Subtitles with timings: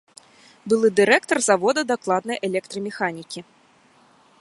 [0.71, 3.39] Былы дырэктар завода дакладнай электрамеханікі.